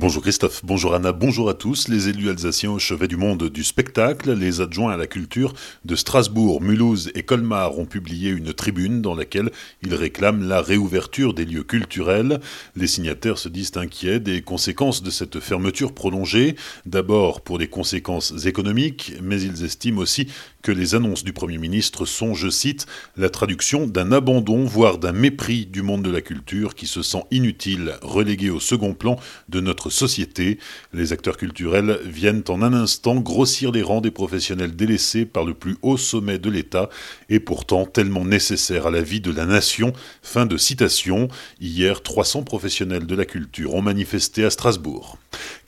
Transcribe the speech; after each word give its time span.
Bonjour 0.00 0.22
Christophe, 0.22 0.62
bonjour 0.64 0.94
Anna, 0.94 1.12
bonjour 1.12 1.50
à 1.50 1.54
tous. 1.54 1.88
Les 1.88 2.08
élus 2.08 2.30
alsaciens 2.30 2.70
au 2.70 2.78
chevet 2.78 3.06
du 3.06 3.18
monde 3.18 3.50
du 3.50 3.62
spectacle, 3.62 4.32
les 4.32 4.62
adjoints 4.62 4.94
à 4.94 4.96
la 4.96 5.06
culture 5.06 5.52
de 5.84 5.94
Strasbourg, 5.94 6.62
Mulhouse 6.62 7.10
et 7.14 7.22
Colmar 7.22 7.78
ont 7.78 7.84
publié 7.84 8.30
une 8.30 8.54
tribune 8.54 9.02
dans 9.02 9.14
laquelle 9.14 9.50
ils 9.82 9.94
réclament 9.94 10.48
la 10.48 10.62
réouverture 10.62 11.34
des 11.34 11.44
lieux 11.44 11.64
culturels. 11.64 12.40
Les 12.76 12.86
signataires 12.86 13.36
se 13.36 13.50
disent 13.50 13.72
inquiets 13.76 14.20
des 14.20 14.40
conséquences 14.40 15.02
de 15.02 15.10
cette 15.10 15.38
fermeture 15.38 15.92
prolongée, 15.92 16.56
d'abord 16.86 17.42
pour 17.42 17.58
des 17.58 17.68
conséquences 17.68 18.46
économiques, 18.46 19.12
mais 19.22 19.42
ils 19.42 19.64
estiment 19.64 20.00
aussi 20.00 20.28
que 20.62 20.72
les 20.72 20.94
annonces 20.94 21.24
du 21.24 21.32
Premier 21.32 21.58
ministre 21.58 22.04
sont, 22.06 22.34
je 22.34 22.48
cite, 22.48 22.86
la 23.16 23.30
traduction 23.30 23.86
d'un 23.86 24.12
abandon, 24.12 24.64
voire 24.64 24.98
d'un 24.98 25.12
mépris 25.12 25.66
du 25.66 25.82
monde 25.82 26.02
de 26.02 26.10
la 26.10 26.20
culture 26.20 26.74
qui 26.74 26.86
se 26.86 27.02
sent 27.02 27.24
inutile, 27.30 27.94
relégué 28.02 28.50
au 28.50 28.60
second 28.60 28.94
plan 28.94 29.18
de 29.48 29.60
notre 29.60 29.89
société. 29.90 30.58
Les 30.92 31.12
acteurs 31.12 31.36
culturels 31.36 31.98
viennent 32.04 32.42
en 32.48 32.62
un 32.62 32.72
instant 32.72 33.16
grossir 33.16 33.72
les 33.72 33.82
rangs 33.82 34.00
des 34.00 34.10
professionnels 34.10 34.76
délaissés 34.76 35.24
par 35.26 35.44
le 35.44 35.54
plus 35.54 35.76
haut 35.82 35.96
sommet 35.96 36.38
de 36.38 36.50
l'État 36.50 36.88
et 37.28 37.40
pourtant 37.40 37.86
tellement 37.86 38.24
nécessaires 38.24 38.86
à 38.86 38.90
la 38.90 39.02
vie 39.02 39.20
de 39.20 39.32
la 39.32 39.46
nation. 39.46 39.92
Fin 40.22 40.46
de 40.46 40.56
citation. 40.56 41.28
Hier, 41.60 42.02
300 42.02 42.42
professionnels 42.42 43.06
de 43.06 43.14
la 43.14 43.24
culture 43.24 43.74
ont 43.74 43.82
manifesté 43.82 44.44
à 44.44 44.50
Strasbourg. 44.50 45.18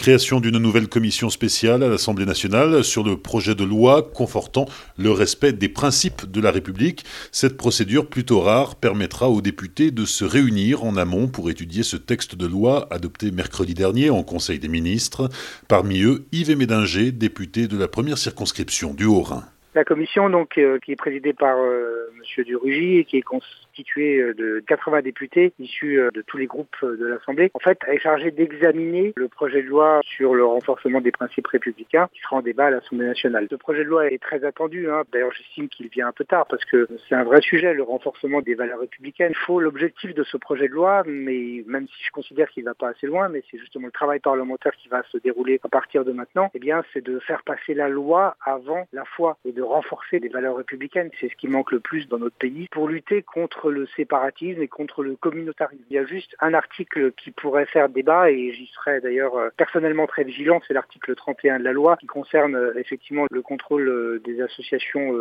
Création 0.02 0.40
d'une 0.40 0.58
nouvelle 0.58 0.88
commission 0.88 1.30
spéciale 1.30 1.84
à 1.84 1.88
l'Assemblée 1.88 2.26
nationale 2.26 2.82
sur 2.82 3.04
le 3.04 3.16
projet 3.16 3.54
de 3.54 3.62
loi 3.62 4.02
confortant 4.02 4.66
le 4.98 5.12
respect 5.12 5.52
des 5.52 5.68
principes 5.68 6.28
de 6.28 6.40
la 6.40 6.50
République. 6.50 7.04
Cette 7.30 7.56
procédure 7.56 8.08
plutôt 8.08 8.40
rare 8.40 8.74
permettra 8.74 9.30
aux 9.30 9.40
députés 9.40 9.92
de 9.92 10.04
se 10.04 10.24
réunir 10.24 10.82
en 10.82 10.96
amont 10.96 11.28
pour 11.28 11.50
étudier 11.50 11.84
ce 11.84 11.96
texte 11.96 12.34
de 12.34 12.46
loi 12.46 12.92
adopté 12.92 13.30
mercredi 13.30 13.74
dernier 13.74 14.10
en 14.10 14.24
Conseil 14.24 14.58
des 14.58 14.66
ministres. 14.66 15.30
Parmi 15.68 16.02
eux, 16.02 16.26
Yves 16.32 16.56
Médinger, 16.56 17.12
député 17.12 17.68
de 17.68 17.78
la 17.78 17.86
première 17.86 18.18
circonscription 18.18 18.94
du 18.94 19.04
Haut-Rhin. 19.04 19.44
La 19.74 19.84
commission, 19.84 20.28
donc, 20.28 20.58
euh, 20.58 20.78
qui 20.80 20.92
est 20.92 20.96
présidée 20.96 21.32
par 21.32 21.56
euh, 21.56 22.10
M. 22.14 22.44
Durugy 22.44 22.98
et 22.98 23.04
qui 23.06 23.16
est 23.16 23.22
constituée 23.22 24.18
euh, 24.20 24.34
de 24.34 24.62
80 24.66 25.00
députés 25.00 25.54
issus 25.58 25.98
de 26.12 26.20
tous 26.20 26.36
les 26.36 26.44
groupes 26.44 26.76
de 26.82 27.06
l'Assemblée, 27.06 27.50
en 27.54 27.58
fait, 27.58 27.78
est 27.88 27.98
chargée 27.98 28.30
d'examiner 28.30 29.14
le 29.16 29.28
projet 29.28 29.62
de 29.62 29.68
loi 29.68 30.00
sur 30.04 30.34
le 30.34 30.44
renforcement 30.44 31.00
des 31.00 31.10
principes 31.10 31.46
républicains 31.46 32.10
qui 32.12 32.20
sera 32.20 32.36
en 32.36 32.42
débat 32.42 32.66
à 32.66 32.70
l'Assemblée 32.70 33.06
nationale. 33.06 33.46
Ce 33.50 33.56
projet 33.56 33.84
de 33.84 33.88
loi 33.88 34.12
est 34.12 34.20
très 34.20 34.44
attendu. 34.44 34.90
Hein. 34.90 35.04
D'ailleurs, 35.10 35.32
j'estime 35.32 35.70
qu'il 35.70 35.88
vient 35.88 36.08
un 36.08 36.12
peu 36.12 36.26
tard 36.26 36.44
parce 36.50 36.66
que 36.66 36.86
c'est 37.08 37.14
un 37.14 37.24
vrai 37.24 37.40
sujet, 37.40 37.72
le 37.72 37.82
renforcement 37.82 38.42
des 38.42 38.54
valeurs 38.54 38.80
républicaines. 38.80 39.32
Il 39.32 39.46
faut 39.46 39.58
l'objectif 39.58 40.14
de 40.14 40.22
ce 40.22 40.36
projet 40.36 40.68
de 40.68 40.74
loi, 40.74 41.02
mais 41.06 41.64
même 41.66 41.86
si 41.86 42.04
je 42.04 42.10
considère 42.10 42.50
qu'il 42.50 42.64
ne 42.64 42.68
va 42.68 42.74
pas 42.74 42.90
assez 42.90 43.06
loin, 43.06 43.30
mais 43.30 43.42
c'est 43.50 43.58
justement 43.58 43.86
le 43.86 43.92
travail 43.92 44.20
parlementaire 44.20 44.72
qui 44.76 44.88
va 44.88 45.02
se 45.10 45.16
dérouler 45.16 45.60
à 45.64 45.68
partir 45.68 46.04
de 46.04 46.12
maintenant, 46.12 46.50
eh 46.52 46.58
bien, 46.58 46.84
c'est 46.92 47.02
de 47.02 47.18
faire 47.20 47.42
passer 47.42 47.72
la 47.72 47.88
loi 47.88 48.36
avant 48.44 48.86
la 48.92 49.06
foi 49.06 49.38
et 49.46 49.52
de 49.52 49.61
renforcer 49.64 50.18
les 50.18 50.28
valeurs 50.28 50.56
républicaines. 50.56 51.10
C'est 51.20 51.28
ce 51.28 51.36
qui 51.36 51.48
manque 51.48 51.72
le 51.72 51.80
plus 51.80 52.08
dans 52.08 52.18
notre 52.18 52.36
pays 52.36 52.68
pour 52.70 52.88
lutter 52.88 53.22
contre 53.22 53.70
le 53.70 53.86
séparatisme 53.96 54.62
et 54.62 54.68
contre 54.68 55.02
le 55.02 55.16
communautarisme. 55.16 55.82
Il 55.90 55.94
y 55.94 55.98
a 55.98 56.04
juste 56.04 56.34
un 56.40 56.54
article 56.54 57.12
qui 57.12 57.30
pourrait 57.30 57.66
faire 57.66 57.88
débat 57.88 58.30
et 58.30 58.52
j'y 58.52 58.66
serais 58.66 59.00
d'ailleurs 59.00 59.36
euh, 59.36 59.50
personnellement 59.56 60.06
très 60.06 60.24
vigilant, 60.24 60.60
c'est 60.66 60.74
l'article 60.74 61.14
31 61.14 61.58
de 61.58 61.64
la 61.64 61.72
loi 61.72 61.96
qui 61.96 62.06
concerne 62.06 62.54
euh, 62.54 62.72
effectivement 62.76 63.26
le 63.30 63.42
contrôle 63.42 63.88
euh, 63.88 64.20
des 64.24 64.40
associations 64.40 65.12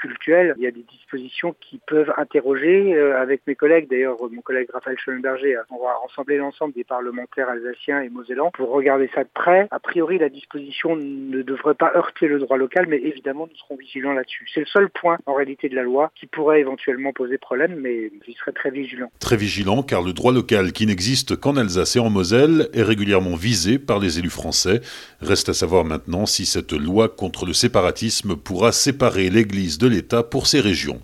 culturelles. 0.00 0.54
Il 0.56 0.62
y 0.62 0.66
a 0.66 0.70
des 0.70 0.82
dispositions 0.82 1.54
qui 1.60 1.80
peuvent 1.86 2.12
interroger 2.16 2.98
avec 2.98 3.46
mes 3.46 3.54
collègues, 3.54 3.88
d'ailleurs 3.88 4.16
mon 4.30 4.40
collègue 4.40 4.68
Raphaël 4.72 4.98
Schellenberger, 4.98 5.56
on 5.70 5.82
va 5.82 5.94
rassembler 6.02 6.38
l'ensemble 6.38 6.74
des 6.74 6.84
parlementaires 6.84 7.48
alsaciens 7.48 8.00
et 8.00 8.08
mosellans 8.08 8.50
pour 8.52 8.70
regarder 8.70 9.10
ça 9.14 9.24
de 9.24 9.28
près. 9.32 9.68
A 9.70 9.78
priori, 9.78 10.18
la 10.18 10.28
disposition 10.28 10.96
ne 10.96 11.42
devrait 11.42 11.74
pas 11.74 11.92
heurter 11.94 12.28
le 12.28 12.38
droit 12.38 12.56
local, 12.56 12.86
mais 12.88 12.98
évidemment, 12.98 13.46
nous 13.50 13.56
serons 13.56 13.76
là-dessus. 14.14 14.46
C'est 14.52 14.60
le 14.60 14.66
seul 14.66 14.88
point 14.90 15.18
en 15.26 15.34
réalité 15.34 15.68
de 15.68 15.74
la 15.74 15.82
loi 15.82 16.10
qui 16.18 16.26
pourrait 16.26 16.60
éventuellement 16.60 17.12
poser 17.12 17.38
problème, 17.38 17.76
mais 17.80 18.10
j'y 18.26 18.34
serais 18.34 18.52
très 18.52 18.70
vigilant. 18.70 19.10
Très 19.18 19.36
vigilant 19.36 19.82
car 19.82 20.02
le 20.02 20.12
droit 20.12 20.32
local 20.32 20.72
qui 20.72 20.86
n'existe 20.86 21.36
qu'en 21.36 21.56
Alsace 21.56 21.96
et 21.96 22.00
en 22.00 22.10
Moselle 22.10 22.68
est 22.72 22.82
régulièrement 22.82 23.36
visé 23.36 23.78
par 23.78 23.98
les 23.98 24.18
élus 24.18 24.30
français. 24.30 24.80
Reste 25.20 25.48
à 25.48 25.54
savoir 25.54 25.84
maintenant 25.84 26.26
si 26.26 26.46
cette 26.46 26.72
loi 26.72 27.08
contre 27.08 27.46
le 27.46 27.52
séparatisme 27.52 28.36
pourra 28.36 28.72
séparer 28.72 29.30
l'Église 29.30 29.78
de 29.78 29.88
l'État 29.88 30.22
pour 30.22 30.46
ces 30.46 30.60
régions. 30.60 31.00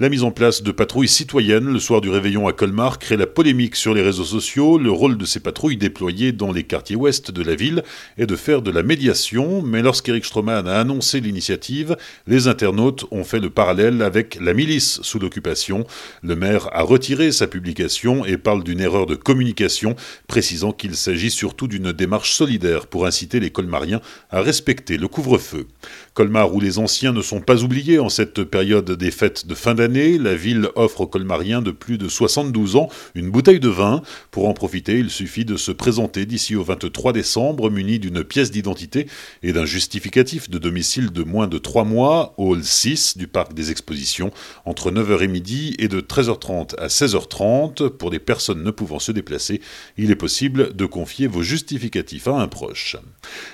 La 0.00 0.08
mise 0.08 0.22
en 0.22 0.30
place 0.30 0.62
de 0.62 0.72
patrouilles 0.72 1.08
citoyennes 1.08 1.70
le 1.70 1.78
soir 1.78 2.00
du 2.00 2.08
réveillon 2.08 2.48
à 2.48 2.54
Colmar 2.54 2.98
crée 2.98 3.18
la 3.18 3.26
polémique 3.26 3.76
sur 3.76 3.92
les 3.92 4.00
réseaux 4.00 4.24
sociaux. 4.24 4.78
Le 4.78 4.90
rôle 4.90 5.18
de 5.18 5.26
ces 5.26 5.40
patrouilles 5.40 5.76
déployées 5.76 6.32
dans 6.32 6.52
les 6.52 6.62
quartiers 6.62 6.96
ouest 6.96 7.30
de 7.30 7.42
la 7.42 7.54
ville 7.54 7.82
est 8.16 8.24
de 8.24 8.34
faire 8.34 8.62
de 8.62 8.70
la 8.70 8.82
médiation, 8.82 9.60
mais 9.60 9.82
lorsqu'Eric 9.82 10.24
Stroman 10.24 10.66
a 10.66 10.80
annoncé 10.80 11.20
l'initiative, 11.20 11.98
les 12.26 12.48
internautes 12.48 13.04
ont 13.10 13.24
fait 13.24 13.40
le 13.40 13.50
parallèle 13.50 14.00
avec 14.00 14.38
la 14.40 14.54
milice 14.54 15.02
sous 15.02 15.18
l'occupation. 15.18 15.84
Le 16.22 16.34
maire 16.34 16.70
a 16.72 16.80
retiré 16.80 17.30
sa 17.30 17.46
publication 17.46 18.24
et 18.24 18.38
parle 18.38 18.64
d'une 18.64 18.80
erreur 18.80 19.04
de 19.04 19.16
communication, 19.16 19.96
précisant 20.28 20.72
qu'il 20.72 20.96
s'agit 20.96 21.30
surtout 21.30 21.68
d'une 21.68 21.92
démarche 21.92 22.32
solidaire 22.32 22.86
pour 22.86 23.04
inciter 23.04 23.38
les 23.38 23.50
colmariens 23.50 24.00
à 24.30 24.40
respecter 24.40 24.96
le 24.96 25.08
couvre-feu. 25.08 25.66
Colmar 26.14 26.54
où 26.54 26.60
les 26.60 26.78
anciens 26.78 27.12
ne 27.12 27.20
sont 27.20 27.42
pas 27.42 27.64
oubliés 27.64 27.98
en 27.98 28.08
cette 28.08 28.44
période 28.44 28.90
des 28.92 29.10
fêtes 29.10 29.46
de 29.46 29.54
fin 29.54 29.74
d'année 29.74 29.89
la 29.90 30.34
ville 30.34 30.68
offre 30.76 31.02
aux 31.02 31.06
colmariens 31.06 31.62
de 31.62 31.70
plus 31.70 31.98
de 31.98 32.08
72 32.08 32.76
ans 32.76 32.88
une 33.14 33.30
bouteille 33.30 33.60
de 33.60 33.68
vin. 33.68 34.02
Pour 34.30 34.48
en 34.48 34.54
profiter, 34.54 34.98
il 34.98 35.10
suffit 35.10 35.44
de 35.44 35.56
se 35.56 35.72
présenter 35.72 36.26
d'ici 36.26 36.54
au 36.54 36.62
23 36.62 37.12
décembre 37.12 37.70
muni 37.70 37.98
d'une 37.98 38.22
pièce 38.22 38.50
d'identité 38.50 39.06
et 39.42 39.52
d'un 39.52 39.64
justificatif 39.64 40.48
de 40.48 40.58
domicile 40.58 41.10
de 41.10 41.22
moins 41.22 41.48
de 41.48 41.58
3 41.58 41.84
mois, 41.84 42.34
hall 42.36 42.62
6 42.62 43.16
du 43.16 43.26
parc 43.26 43.52
des 43.52 43.70
expositions, 43.70 44.30
entre 44.64 44.90
9h 44.90 45.22
et 45.22 45.28
midi 45.28 45.74
et 45.78 45.88
de 45.88 46.00
13h30 46.00 46.76
à 46.76 46.86
16h30. 46.86 47.88
Pour 47.90 48.10
des 48.10 48.20
personnes 48.20 48.62
ne 48.62 48.70
pouvant 48.70 49.00
se 49.00 49.12
déplacer, 49.12 49.60
il 49.96 50.10
est 50.10 50.16
possible 50.16 50.74
de 50.76 50.86
confier 50.86 51.26
vos 51.26 51.42
justificatifs 51.42 52.28
à 52.28 52.40
un 52.40 52.48
proche. 52.48 52.96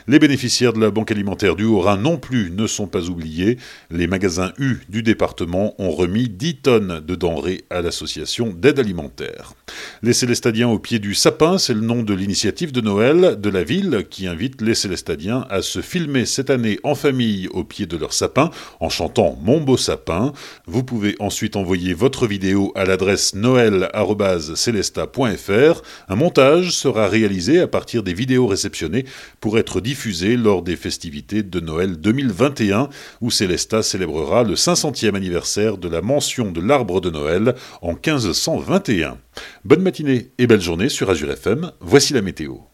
Les 0.07 0.19
bénéficiaires 0.19 0.75
de 0.75 0.81
la 0.81 0.91
Banque 0.91 1.11
alimentaire 1.11 1.57
du 1.57 1.65
Haut-Rhin 1.65 1.97
non 1.97 2.19
plus 2.19 2.51
ne 2.51 2.67
sont 2.67 2.87
pas 2.87 3.09
oubliés. 3.09 3.59
Les 3.91 4.07
magasins 4.07 4.53
U 4.59 4.79
du 4.89 5.03
département 5.03 5.75
ont 5.79 5.91
remis 5.91 6.26
10 6.29 6.57
tonnes 6.57 7.01
de 7.01 7.15
denrées 7.15 7.65
à 7.71 7.83
l'association 7.83 8.53
d'aide 8.57 8.79
alimentaire. 8.79 9.55
Les 10.03 10.13
Célestadiens 10.13 10.69
au 10.69 10.79
pied 10.79 10.99
du 10.99 11.15
sapin, 11.15 11.59
c'est 11.59 11.75
le 11.75 11.81
nom 11.81 12.03
de 12.03 12.15
l'initiative 12.15 12.73
de 12.73 12.81
Noël 12.81 13.41
de 13.41 13.51
la 13.51 13.65
ville 13.65 14.07
qui 14.09 14.27
invite 14.27 14.63
les 14.63 14.75
Célestadiens 14.75 15.47
à 15.51 15.63
se 15.63 15.81
filmer 15.81 16.27
cette 16.27 16.51
année 16.51 16.79
en 16.83 16.95
famille 16.95 17.49
au 17.49 17.65
pied 17.65 17.87
de 17.87 17.97
leur 17.97 18.13
sapin 18.13 18.51
en 18.81 18.89
chantant 18.89 19.39
Mon 19.43 19.61
beau 19.61 19.77
sapin. 19.77 20.33
Vous 20.67 20.85
pouvez 20.85 21.17
ensuite 21.19 21.57
envoyer 21.57 21.95
votre 21.95 22.27
vidéo 22.27 22.73
à 22.75 22.85
l'adresse 22.85 23.35
noël.celesta.fr. 23.35 25.83
Un 26.09 26.17
montage 26.17 26.71
sera 26.71 27.09
réalisé 27.09 27.61
à 27.61 27.67
partir 27.67 28.03
des 28.03 28.15
vidéos 28.15 28.47
réceptionnées 28.47 29.05
pour 29.41 29.59
être 29.59 29.81
diffusé 29.81 30.37
lors 30.37 30.63
des 30.63 30.77
festivités 30.77 31.43
de 31.43 31.61
Noël 31.61 31.97
2021 31.97 32.89
où 33.21 33.31
Célesta 33.31 33.83
célébrera 33.83 34.43
le 34.43 34.55
500e 34.55 35.15
anniversaire 35.15 35.79
de 35.79 35.89
la 35.89 36.03
mention 36.07 36.53
de 36.53 36.61
l'arbre 36.61 37.01
de 37.01 37.11
Noël 37.11 37.55
en 37.83 37.93
1521. 37.93 39.19
Bonne 39.65 39.83
matinée 39.83 40.31
et 40.39 40.47
belle 40.47 40.61
journée 40.63 40.89
sur 40.89 41.11
Azure 41.11 41.33
FM, 41.33 41.73
voici 41.81 42.15
la 42.15 42.23
météo. 42.23 42.67